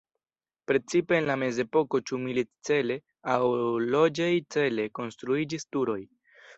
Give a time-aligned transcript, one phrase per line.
[0.69, 2.97] Precipe en la mezepoko ĉu milit-cele
[3.37, 3.39] aŭ
[3.93, 6.01] loĝej-cele konstruiĝis turoj.